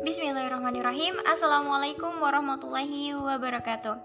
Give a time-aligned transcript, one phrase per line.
[0.00, 1.20] Bismillahirrahmanirrahim.
[1.28, 4.00] Assalamualaikum warahmatullahi wabarakatuh.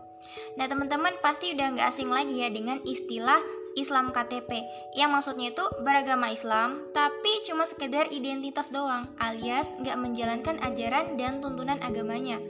[0.60, 3.40] Nah teman-teman pasti udah nggak asing lagi ya dengan istilah
[3.78, 4.66] Islam KTP
[4.98, 11.38] yang maksudnya itu beragama Islam tapi cuma sekedar identitas doang alias nggak menjalankan ajaran dan
[11.40, 12.42] tuntunan agamanya.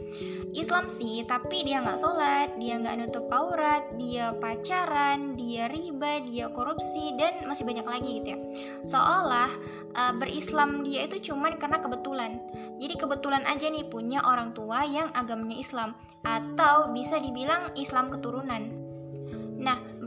[0.55, 6.47] Islam sih tapi dia nggak sholat dia nggak nutup aurat dia pacaran dia riba dia
[6.47, 8.39] korupsi dan masih banyak lagi gitu ya.
[8.87, 9.51] Seolah
[9.99, 12.39] uh, berislam dia itu cuman karena kebetulan.
[12.79, 15.91] Jadi kebetulan aja nih punya orang tua yang agamanya Islam
[16.23, 18.86] atau bisa dibilang Islam keturunan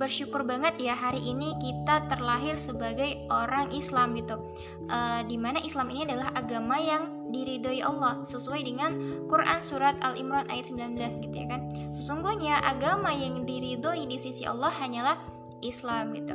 [0.00, 4.40] bersyukur banget ya hari ini kita terlahir sebagai orang Islam gitu.
[4.88, 8.96] Uh, di mana Islam ini adalah agama yang diridhoi Allah sesuai dengan
[9.28, 11.68] Quran surat Al Imran ayat 19 gitu ya kan.
[11.92, 15.20] Sesungguhnya agama yang diridhoi di sisi Allah hanyalah
[15.60, 16.32] Islam gitu.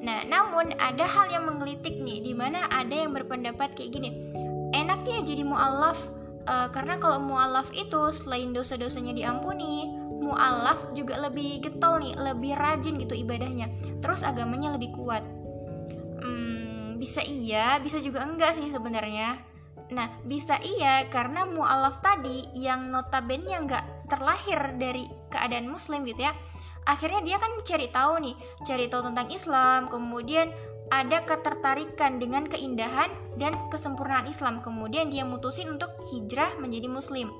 [0.00, 4.32] Nah, namun ada hal yang menggelitik nih di mana ada yang berpendapat kayak gini.
[4.72, 6.00] Enaknya jadi mualaf
[6.48, 12.94] uh, karena kalau mualaf itu selain dosa-dosanya diampuni, mualaf juga lebih getol nih lebih rajin
[13.02, 13.66] gitu ibadahnya.
[13.98, 15.26] Terus agamanya lebih kuat.
[16.22, 19.42] Hmm, bisa iya bisa juga enggak sih sebenarnya?
[19.90, 26.32] Nah bisa iya karena mualaf tadi yang notabene nggak terlahir dari keadaan muslim gitu ya.
[26.86, 30.50] Akhirnya dia kan cari tahu nih cari tahu tentang Islam kemudian
[30.92, 33.08] ada ketertarikan dengan keindahan
[33.40, 34.62] dan kesempurnaan Islam.
[34.62, 37.32] Kemudian dia mutusin untuk hijrah menjadi muslim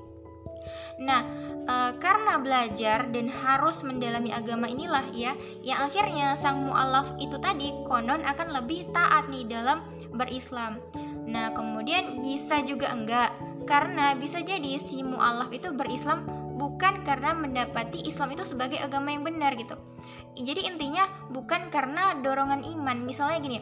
[1.01, 1.25] Nah,
[1.65, 5.33] e, karena belajar dan harus mendalami agama inilah ya,
[5.65, 9.81] yang akhirnya sang mualaf itu tadi konon akan lebih taat nih dalam
[10.13, 10.77] berislam.
[11.25, 13.33] Nah, kemudian bisa juga enggak,
[13.65, 19.25] karena bisa jadi si mualaf itu berislam bukan karena mendapati Islam itu sebagai agama yang
[19.25, 19.73] benar gitu.
[20.37, 23.03] Jadi intinya bukan karena dorongan iman.
[23.03, 23.59] Misalnya gini,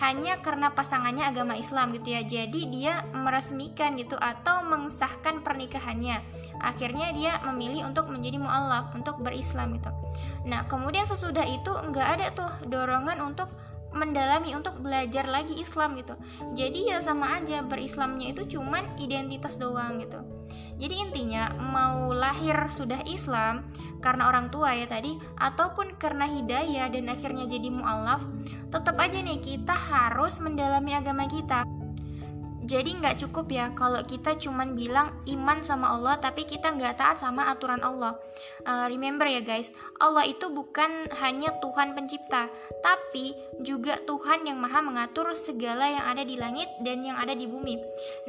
[0.00, 2.24] hanya karena pasangannya agama Islam gitu ya.
[2.24, 6.24] Jadi dia meresmikan gitu atau mengesahkan pernikahannya.
[6.64, 9.92] Akhirnya dia memilih untuk menjadi mualaf, untuk berislam gitu.
[10.48, 13.52] Nah, kemudian sesudah itu nggak ada tuh dorongan untuk
[13.90, 16.14] mendalami untuk belajar lagi Islam gitu.
[16.54, 20.22] Jadi ya sama aja berislamnya itu cuman identitas doang gitu.
[20.80, 23.68] Jadi intinya mau lahir sudah Islam
[24.00, 28.24] karena orang tua ya tadi ataupun karena hidayah dan akhirnya jadi mualaf,
[28.72, 31.64] tetap aja nih kita harus mendalami agama kita.
[32.70, 37.18] Jadi nggak cukup ya kalau kita cuman bilang iman sama Allah tapi kita nggak taat
[37.18, 38.14] sama aturan Allah.
[38.62, 42.46] Uh, remember ya guys, Allah itu bukan hanya Tuhan pencipta,
[42.86, 43.34] tapi
[43.66, 47.74] juga Tuhan yang maha mengatur segala yang ada di langit dan yang ada di bumi.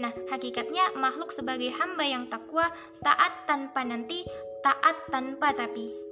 [0.01, 2.65] Nah, hakikatnya makhluk sebagai hamba yang takwa,
[3.05, 4.25] taat tanpa nanti,
[4.61, 6.10] taat tanpa tapi.